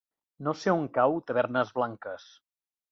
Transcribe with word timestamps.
No 0.47 0.53
sé 0.61 0.73
on 0.77 0.89
cau 0.97 1.15
Tavernes 1.29 1.77
Blanques. 1.79 2.29